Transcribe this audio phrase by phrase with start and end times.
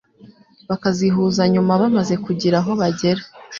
[0.69, 3.21] bakazihuza nyuma bamaze kugira aho bagera.